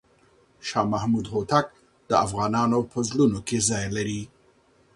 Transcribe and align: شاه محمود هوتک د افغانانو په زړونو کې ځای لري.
شاه 0.67 0.87
محمود 0.93 1.25
هوتک 1.33 1.67
د 2.09 2.11
افغانانو 2.25 2.79
په 2.91 2.99
زړونو 3.09 3.39
کې 3.47 3.57
ځای 3.69 3.85
لري. 3.95 4.21